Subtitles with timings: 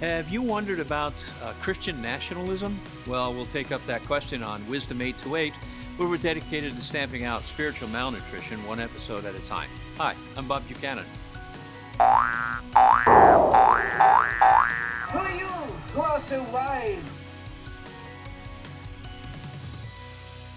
[0.00, 1.12] Have you wondered about
[1.42, 2.80] uh, Christian nationalism?
[3.06, 5.52] Well, we'll take up that question on Wisdom 828,
[5.98, 9.68] where we're dedicated to stamping out spiritual malnutrition one episode at a time.
[9.98, 11.04] Hi, I'm Bob Buchanan.
[11.98, 12.02] Who
[15.18, 15.46] are you
[15.92, 17.04] who are so wise?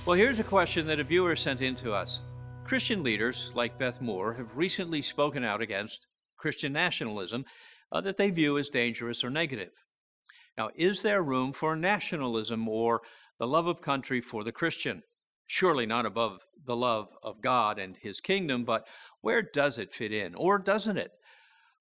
[0.06, 2.22] Well, here's a question that a viewer sent in to us.
[2.64, 6.08] Christian leaders like Beth Moore have recently spoken out against
[6.44, 7.46] Christian nationalism
[7.90, 9.72] uh, that they view as dangerous or negative.
[10.58, 13.02] Now, is there room for nationalism or
[13.40, 15.04] the love of country for the Christian?
[15.48, 18.86] Surely not above the love of God and His kingdom, but
[19.22, 21.12] where does it fit in, or doesn't it?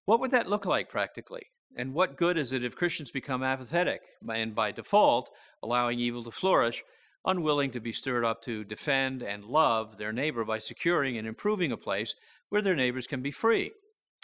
[0.05, 1.47] What would that look like practically?
[1.77, 5.29] And what good is it if Christians become apathetic and by default,
[5.61, 6.85] allowing evil to flourish,
[7.25, 11.73] unwilling to be stirred up to defend and love their neighbor by securing and improving
[11.73, 12.15] a place
[12.49, 13.73] where their neighbors can be free?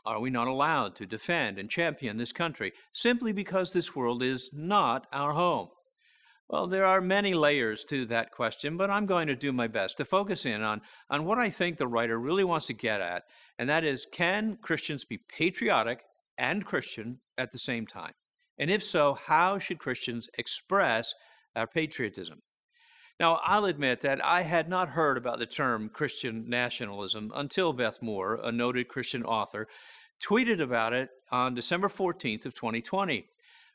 [0.09, 4.49] Are we not allowed to defend and champion this country simply because this world is
[4.55, 5.69] not our home?
[6.49, 9.99] Well, there are many layers to that question, but I'm going to do my best
[9.99, 13.24] to focus in on, on what I think the writer really wants to get at,
[13.59, 16.01] and that is can Christians be patriotic
[16.38, 18.13] and Christian at the same time?
[18.59, 21.13] And if so, how should Christians express
[21.54, 22.41] our patriotism?
[23.21, 28.01] Now, I'll admit that I had not heard about the term Christian nationalism until Beth
[28.01, 29.66] Moore, a noted Christian author,
[30.21, 33.27] tweeted about it on December 14th of 2020.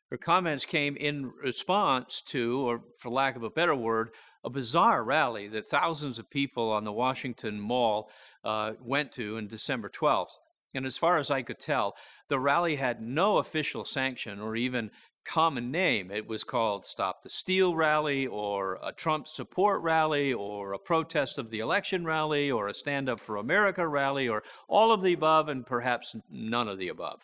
[0.09, 4.11] Her comments came in response to, or for lack of a better word,
[4.43, 8.09] a bizarre rally that thousands of people on the Washington Mall
[8.43, 10.37] uh, went to on December 12th.
[10.75, 11.95] And as far as I could tell,
[12.29, 14.91] the rally had no official sanction or even
[15.25, 16.11] common name.
[16.11, 21.37] It was called Stop the Steal Rally, or a Trump support rally, or a protest
[21.37, 25.13] of the election rally, or a Stand Up for America rally, or all of the
[25.13, 27.21] above, and perhaps none of the above.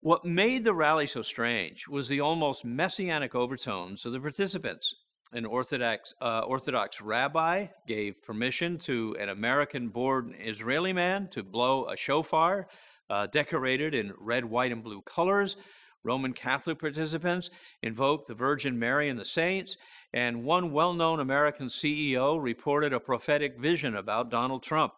[0.00, 4.94] What made the rally so strange was the almost messianic overtones of the participants.
[5.32, 11.86] An Orthodox, uh, Orthodox rabbi gave permission to an American born Israeli man to blow
[11.86, 12.68] a shofar
[13.10, 15.56] uh, decorated in red, white, and blue colors
[16.04, 17.50] Roman Catholic participants
[17.82, 19.76] invoked the Virgin Mary and the saints,
[20.12, 24.92] and one well known American CEO reported a prophetic vision about Donald Trump.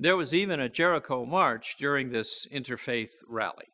[0.00, 3.68] There was even a Jericho march during this interfaith rally.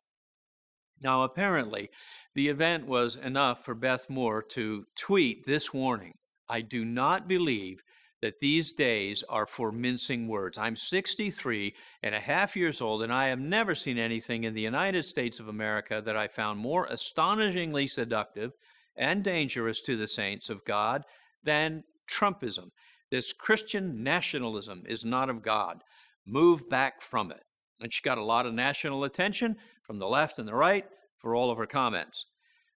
[1.01, 1.89] Now, apparently,
[2.35, 6.13] the event was enough for Beth Moore to tweet this warning
[6.47, 7.81] I do not believe
[8.21, 10.57] that these days are for mincing words.
[10.57, 11.73] I'm 63
[12.03, 15.39] and a half years old, and I have never seen anything in the United States
[15.39, 18.51] of America that I found more astonishingly seductive
[18.95, 21.03] and dangerous to the saints of God
[21.43, 22.69] than Trumpism.
[23.09, 25.81] This Christian nationalism is not of God.
[26.25, 27.43] Move back from it.
[27.79, 30.85] And she got a lot of national attention from the left and the right
[31.17, 32.25] for all of her comments.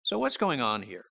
[0.03, 1.05] So, what's going on here?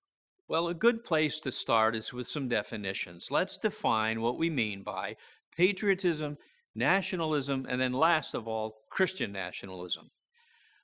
[0.47, 3.31] Well, a good place to start is with some definitions.
[3.31, 5.15] Let's define what we mean by
[5.57, 6.37] patriotism,
[6.75, 10.11] nationalism, and then last of all, Christian nationalism.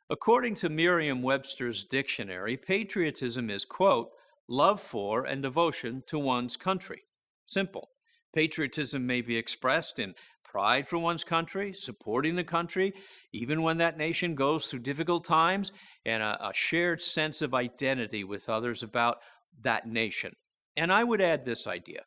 [0.10, 4.10] According to Merriam Webster's dictionary, patriotism is, quote,
[4.50, 7.04] love for and devotion to one's country.
[7.46, 7.90] Simple.
[8.34, 12.94] Patriotism may be expressed in pride for one's country, supporting the country,
[13.32, 15.72] even when that nation goes through difficult times,
[16.06, 19.20] and a, a shared sense of identity with others about
[19.64, 20.34] that nation.
[20.78, 22.02] And I would add this idea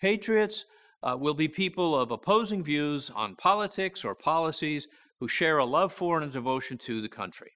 [0.00, 0.64] patriots
[1.02, 5.92] uh, will be people of opposing views on politics or policies who share a love
[5.92, 7.52] for and a devotion to the country.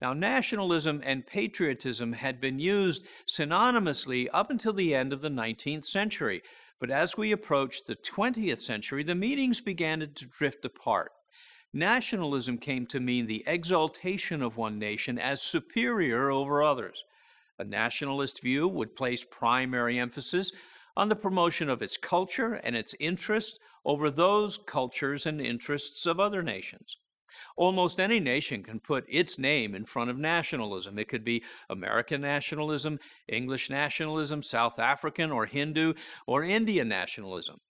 [0.00, 5.84] Now, nationalism and patriotism had been used synonymously up until the end of the 19th
[5.84, 6.42] century,
[6.80, 11.12] but as we approached the 20th century, the meanings began to drift apart.
[11.72, 17.04] Nationalism came to mean the exaltation of one nation as superior over others.
[17.60, 20.50] A nationalist view would place primary emphasis
[20.96, 26.18] on the promotion of its culture and its interests over those cultures and interests of
[26.18, 26.96] other nations.
[27.56, 30.98] Almost any nation can put its name in front of nationalism.
[30.98, 32.98] It could be American nationalism,
[33.28, 35.92] English nationalism, South African or Hindu
[36.26, 37.60] or Indian nationalism.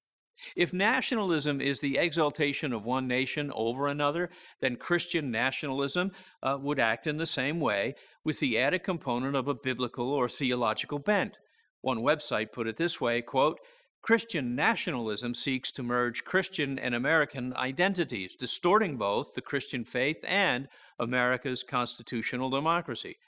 [0.55, 4.31] If nationalism is the exaltation of one nation over another,
[4.61, 6.13] then Christian nationalism
[6.45, 10.29] uh, would act in the same way with the added component of a biblical or
[10.29, 11.39] theological bent.
[11.81, 13.59] One website put it this way, quote,
[14.03, 20.69] Christian nationalism seeks to merge Christian and American identities, distorting both the Christian faith and
[20.99, 23.19] America's constitutional democracy.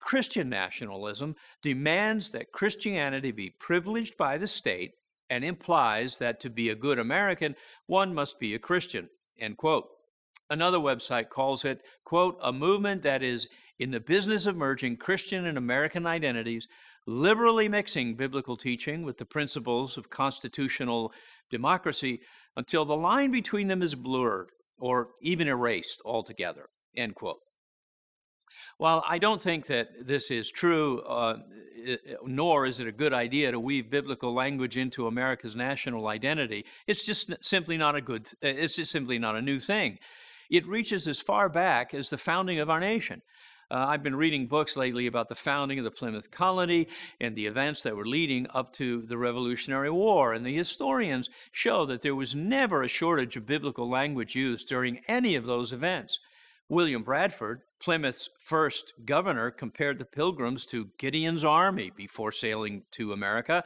[0.00, 4.92] Christian nationalism demands that Christianity be privileged by the state
[5.30, 7.54] and implies that to be a good American,
[7.86, 9.08] one must be a Christian.
[9.38, 9.88] End quote.
[10.50, 13.48] Another website calls it, quote, a movement that is
[13.78, 16.68] in the business of merging Christian and American identities,
[17.06, 21.12] liberally mixing biblical teaching with the principles of constitutional
[21.50, 22.20] democracy
[22.56, 24.48] until the line between them is blurred
[24.78, 26.68] or even erased altogether.
[26.96, 27.40] End quote.
[28.78, 31.38] While I don't think that this is true, uh,
[32.24, 37.04] nor is it a good idea to weave biblical language into America's national identity, it's
[37.04, 38.28] just simply not a good.
[38.42, 39.98] It's just simply not a new thing.
[40.50, 43.22] It reaches as far back as the founding of our nation.
[43.70, 46.88] Uh, I've been reading books lately about the founding of the Plymouth colony
[47.20, 50.32] and the events that were leading up to the Revolutionary War.
[50.32, 55.00] And the historians show that there was never a shortage of biblical language used during
[55.08, 56.18] any of those events.
[56.68, 63.64] William Bradford, Plymouth's first governor, compared the pilgrims to Gideon's army before sailing to America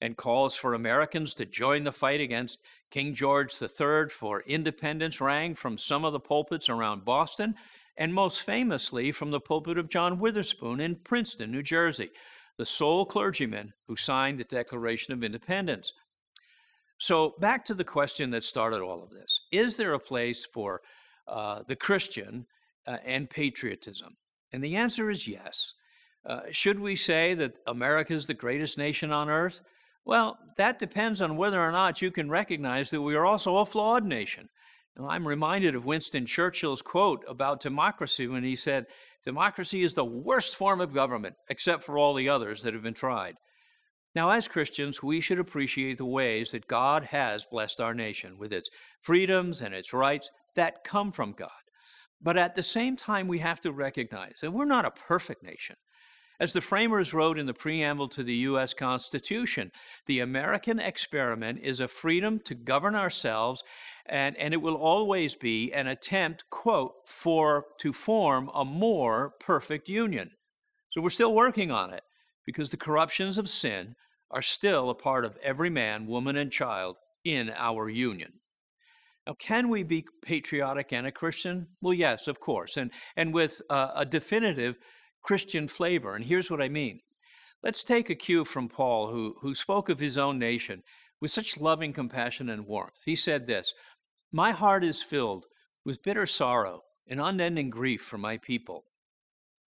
[0.00, 2.58] and calls for Americans to join the fight against
[2.90, 7.54] King George III for independence rang from some of the pulpits around Boston
[7.96, 12.10] and most famously from the pulpit of John Witherspoon in Princeton, New Jersey,
[12.58, 15.92] the sole clergyman who signed the Declaration of Independence.
[16.98, 20.80] So, back to the question that started all of this Is there a place for
[21.26, 22.46] uh, the Christian
[22.86, 24.16] uh, and patriotism?
[24.52, 25.72] And the answer is yes.
[26.24, 29.60] Uh, should we say that America is the greatest nation on earth?
[30.04, 33.66] Well, that depends on whether or not you can recognize that we are also a
[33.66, 34.48] flawed nation.
[34.98, 38.86] Now, I'm reminded of Winston Churchill's quote about democracy when he said,
[39.24, 42.92] Democracy is the worst form of government, except for all the others that have been
[42.92, 43.36] tried.
[44.14, 48.52] Now, as Christians, we should appreciate the ways that God has blessed our nation with
[48.52, 48.68] its
[49.00, 51.50] freedoms and its rights that come from God.
[52.20, 55.76] But at the same time, we have to recognize that we're not a perfect nation.
[56.38, 58.74] As the framers wrote in the preamble to the U.S.
[58.74, 59.70] Constitution,
[60.06, 63.62] the American experiment is a freedom to govern ourselves,
[64.12, 69.88] and, and it will always be an attempt, quote, for to form a more perfect
[69.88, 70.32] union.
[70.90, 72.02] So we're still working on it
[72.44, 73.96] because the corruptions of sin
[74.30, 78.34] are still a part of every man, woman, and child in our union.
[79.26, 81.68] Now, can we be patriotic and a Christian?
[81.80, 84.76] Well, yes, of course, and, and with uh, a definitive
[85.22, 86.14] Christian flavor.
[86.14, 87.00] And here's what I mean.
[87.62, 90.82] Let's take a cue from Paul, who, who spoke of his own nation
[91.22, 93.02] with such loving compassion and warmth.
[93.06, 93.72] He said this
[94.32, 95.46] My heart is filled
[95.84, 98.84] with bitter sorrow and unending grief for my people,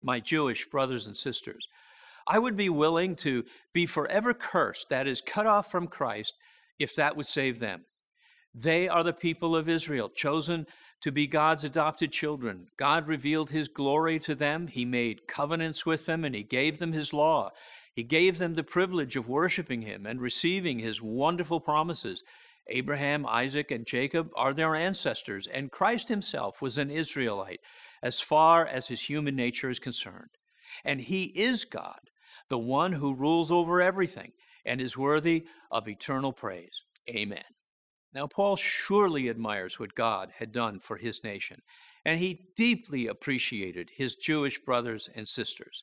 [0.02, 1.66] my Jewish brothers and sisters.
[2.26, 3.44] I would be willing to
[3.74, 6.32] be forever cursed, that is, cut off from Christ,
[6.78, 7.84] if that would save them.
[8.54, 10.66] They are the people of Israel, chosen
[11.02, 12.68] to be God's adopted children.
[12.78, 14.68] God revealed his glory to them.
[14.68, 17.50] He made covenants with them and he gave them his law.
[17.94, 22.22] He gave them the privilege of worshiping him and receiving his wonderful promises.
[22.68, 27.60] Abraham, Isaac, and Jacob are their ancestors, and Christ himself was an Israelite
[28.02, 30.30] as far as his human nature is concerned.
[30.84, 32.00] And he is God,
[32.48, 34.32] the one who rules over everything
[34.64, 36.82] and is worthy of eternal praise.
[37.08, 37.44] Amen.
[38.14, 41.60] Now, Paul surely admires what God had done for his nation,
[42.04, 45.82] and he deeply appreciated his Jewish brothers and sisters.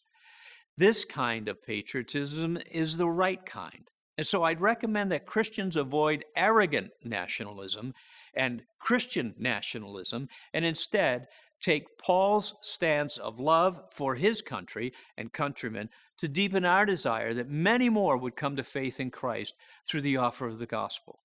[0.77, 3.88] This kind of patriotism is the right kind.
[4.18, 7.94] And so I'd recommend that Christians avoid arrogant nationalism
[8.34, 11.28] and Christian nationalism and instead
[11.62, 17.50] take Paul's stance of love for his country and countrymen to deepen our desire that
[17.50, 19.53] many more would come to faith in Christ
[19.88, 21.20] through the offer of the gospel.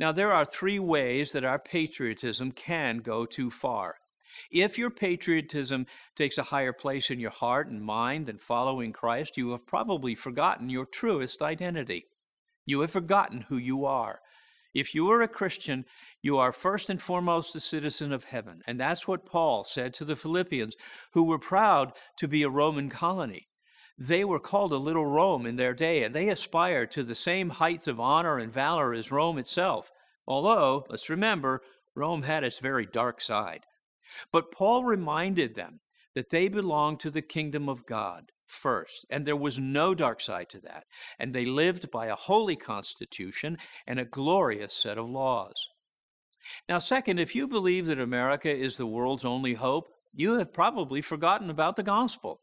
[0.00, 3.96] Now, there are three ways that our patriotism can go too far.
[4.50, 9.36] If your patriotism takes a higher place in your heart and mind than following Christ,
[9.36, 12.06] you have probably forgotten your truest identity.
[12.66, 14.20] You have forgotten who you are.
[14.74, 15.86] If you are a Christian,
[16.22, 18.62] you are first and foremost a citizen of heaven.
[18.66, 20.76] And that's what Paul said to the Philippians,
[21.14, 23.48] who were proud to be a Roman colony.
[23.98, 27.50] They were called a little Rome in their day, and they aspired to the same
[27.50, 29.90] heights of honor and valor as Rome itself.
[30.26, 31.62] Although, let's remember,
[31.96, 33.64] Rome had its very dark side.
[34.32, 35.80] But Paul reminded them
[36.14, 40.48] that they belonged to the kingdom of God first, and there was no dark side
[40.50, 40.84] to that.
[41.18, 45.68] And they lived by a holy constitution and a glorious set of laws.
[46.68, 51.02] Now, second, if you believe that America is the world's only hope, you have probably
[51.02, 52.40] forgotten about the gospel.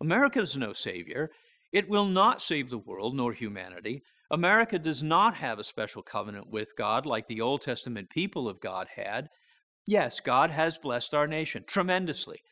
[0.00, 1.30] America is no savior.
[1.72, 4.02] It will not save the world nor humanity.
[4.30, 8.60] America does not have a special covenant with God like the Old Testament people of
[8.60, 9.28] God had.
[9.88, 12.42] Yes, God has blessed our nation tremendously.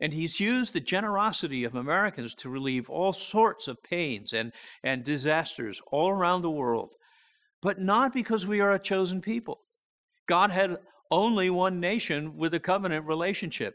[0.00, 5.04] And he's used the generosity of Americans to relieve all sorts of pains and, and
[5.04, 6.94] disasters all around the world.
[7.62, 9.60] But not because we are a chosen people.
[10.28, 10.78] God had
[11.10, 13.74] only one nation with a covenant relationship.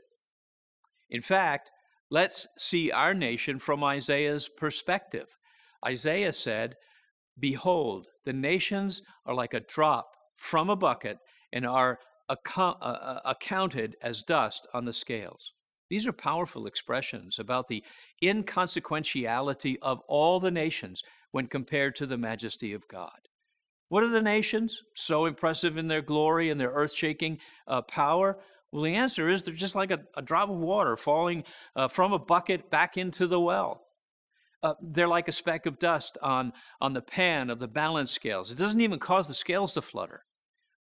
[1.10, 1.72] In fact,
[2.12, 5.28] Let's see our nation from Isaiah's perspective.
[5.86, 6.76] Isaiah said,
[7.40, 11.20] Behold, the nations are like a drop from a bucket
[11.54, 12.00] and are
[12.30, 12.36] uh,
[12.82, 15.52] uh, accounted as dust on the scales.
[15.90, 17.84] These are powerful expressions about the
[18.24, 23.28] inconsequentiality of all the nations when compared to the majesty of God.
[23.90, 24.84] What are the nations?
[24.96, 28.38] So impressive in their glory and their earth shaking uh, power?
[28.72, 31.44] Well, the answer is they're just like a, a drop of water falling
[31.76, 33.82] uh, from a bucket back into the well.
[34.62, 38.52] Uh, they're like a speck of dust on, on the pan of the balance scales.
[38.52, 40.24] It doesn't even cause the scales to flutter.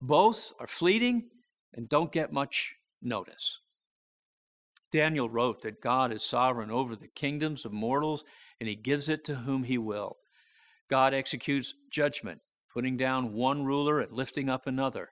[0.01, 1.29] Both are fleeting
[1.73, 3.59] and don't get much notice.
[4.91, 8.23] Daniel wrote that God is sovereign over the kingdoms of mortals
[8.59, 10.17] and he gives it to whom he will.
[10.89, 12.39] God executes judgment,
[12.73, 15.09] putting down one ruler and lifting up another.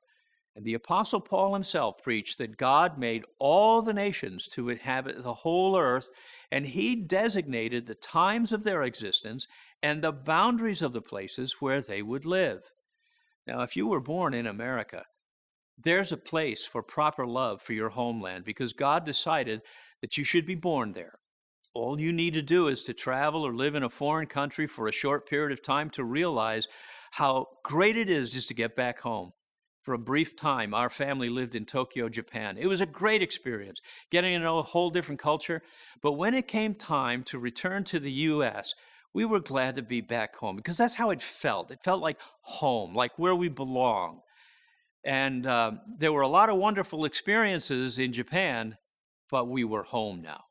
[0.56, 5.34] And the Apostle Paul himself preached that God made all the nations to inhabit the
[5.34, 6.08] whole earth,
[6.50, 9.48] and he designated the times of their existence
[9.84, 12.62] and the boundaries of the places where they would live.
[13.46, 15.04] Now, if you were born in America,
[15.78, 19.62] there's a place for proper love for your homeland because God decided
[20.02, 21.20] that you should be born there.
[21.74, 24.88] All you need to do is to travel or live in a foreign country for
[24.88, 26.68] a short period of time to realize
[27.12, 29.34] how great it is just to get back home.
[29.84, 32.58] For a brief time, our family lived in Tokyo, Japan.
[32.58, 35.62] It was a great experience, getting to know a whole different culture.
[36.02, 38.74] But when it came time to return to the U.S.,
[39.14, 41.72] we were glad to be back home because that's how it felt.
[41.72, 44.22] It felt like home, like where we belong.
[45.06, 48.78] And uh, there were a lot of wonderful experiences in Japan,
[49.30, 50.46] but we were home now.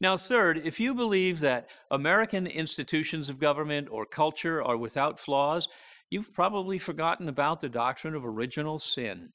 [0.00, 5.68] Now, third, if you believe that American institutions of government or culture are without flaws,
[6.10, 9.30] you've probably forgotten about the doctrine of original sin.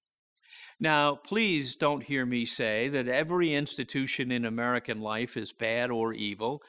[0.80, 6.14] Now, please don't hear me say that every institution in American life is bad or
[6.14, 6.62] evil,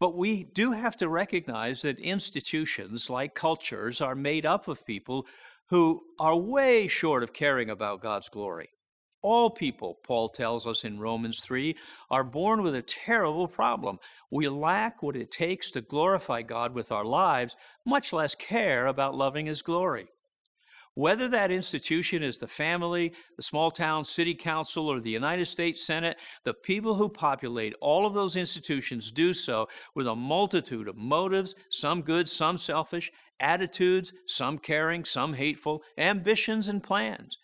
[0.00, 5.26] but we do have to recognize that institutions, like cultures, are made up of people
[5.72, 8.68] who are way short of caring about God's glory.
[9.22, 11.74] All people, Paul tells us in Romans 3,
[12.10, 13.98] are born with a terrible problem.
[14.30, 19.14] We lack what it takes to glorify God with our lives, much less care about
[19.14, 20.08] loving His glory.
[20.94, 25.86] Whether that institution is the family, the small town city council, or the United States
[25.86, 30.96] Senate, the people who populate all of those institutions do so with a multitude of
[30.96, 33.10] motives, some good, some selfish,
[33.42, 37.36] attitudes, some caring, some hateful, ambitions, and plans.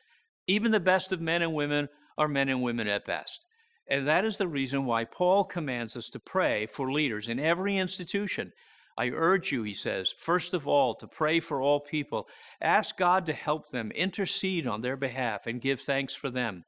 [0.46, 3.44] Even the best of men and women are men and women at best.
[3.90, 7.76] And that is the reason why Paul commands us to pray for leaders in every
[7.76, 8.52] institution.
[8.98, 12.26] I urge you, he says, first of all, to pray for all people.
[12.60, 16.64] Ask God to help them, intercede on their behalf, and give thanks for them.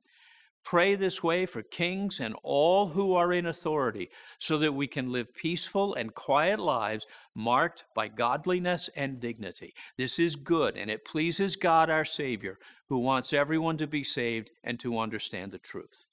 [0.64, 5.10] Pray this way for kings and all who are in authority, so that we can
[5.10, 9.74] live peaceful and quiet lives marked by godliness and dignity.
[9.96, 14.50] This is good, and it pleases God our Savior, who wants everyone to be saved
[14.62, 16.04] and to understand the truth.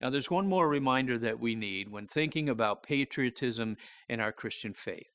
[0.00, 3.76] Now, there's one more reminder that we need when thinking about patriotism
[4.08, 5.08] in our Christian faith.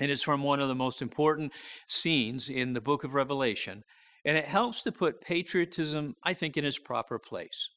[0.00, 1.52] And it's from one of the most important
[1.86, 3.84] scenes in the book of Revelation,
[4.28, 7.70] and it helps to put patriotism, I think, in its proper place.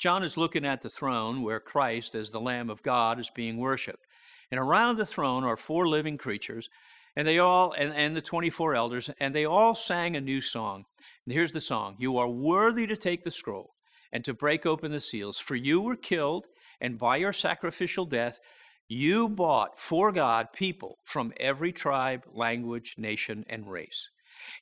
[0.00, 3.56] John is looking at the throne where Christ, as the Lamb of God, is being
[3.56, 4.04] worshiped.
[4.50, 6.68] And around the throne are four living creatures,
[7.14, 10.86] and they all, and, and the 24 elders, and they all sang a new song.
[11.24, 13.70] And here's the song You are worthy to take the scroll
[14.12, 16.46] and to break open the seals, for you were killed,
[16.80, 18.40] and by your sacrificial death,
[18.88, 24.08] you bought for God people from every tribe, language, nation, and race.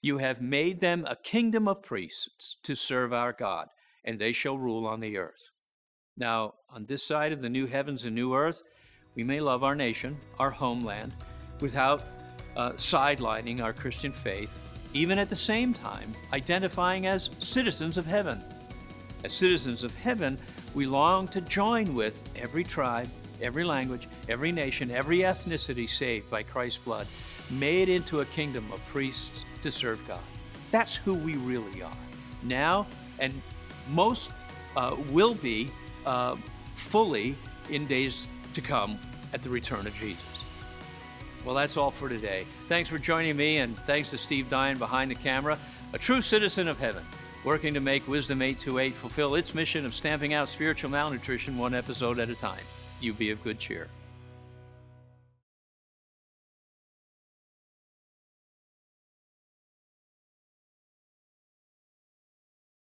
[0.03, 3.69] You have made them a kingdom of priests to serve our God,
[4.05, 5.51] and they shall rule on the earth.
[6.17, 8.63] Now, on this side of the new heavens and new earth,
[9.15, 11.15] we may love our nation, our homeland,
[11.61, 12.03] without
[12.57, 14.51] uh, sidelining our Christian faith,
[14.93, 18.43] even at the same time identifying as citizens of heaven.
[19.25, 20.39] As citizens of heaven,
[20.75, 23.09] we long to join with every tribe,
[23.43, 27.07] every language, every nation, every ethnicity saved by Christ's blood,
[27.51, 30.21] made into a kingdom of priests to serve God.
[30.71, 31.93] That's who we really are
[32.43, 32.87] now,
[33.19, 33.35] and
[33.88, 34.31] most
[34.76, 35.71] uh, will be
[36.07, 36.37] uh,
[36.75, 37.35] fully
[37.71, 38.99] in days to come
[39.33, 40.25] at the return of Jesus.
[41.45, 42.45] Well, that's all for today.
[42.69, 45.59] Thanks for joining me, and thanks to Steve Dine behind the camera,
[45.93, 47.05] a true citizen of heaven,
[47.45, 52.19] working to make Wisdom 828 fulfill its mission of stamping out spiritual malnutrition one episode
[52.19, 52.62] at a time.
[53.00, 53.88] You be of good cheer.